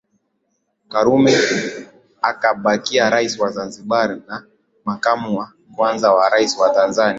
[0.89, 1.33] Karume
[2.21, 4.43] akabakia Rais wa Zanzibar na
[4.85, 7.09] Makamu wa Kwanza wa Rais wa Tanzania